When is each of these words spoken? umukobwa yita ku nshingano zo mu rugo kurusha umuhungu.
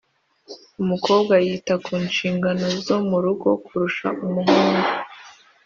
umukobwa 0.81 1.33
yita 1.45 1.75
ku 1.85 1.93
nshingano 2.07 2.65
zo 2.85 2.97
mu 3.07 3.17
rugo 3.25 3.49
kurusha 3.65 4.07
umuhungu. 4.25 4.85